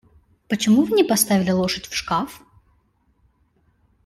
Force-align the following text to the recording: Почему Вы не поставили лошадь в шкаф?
Почему 0.49 0.81
Вы 0.83 0.95
не 0.95 1.03
поставили 1.03 1.51
лошадь 1.51 1.85
в 1.85 1.93
шкаф? 1.95 2.41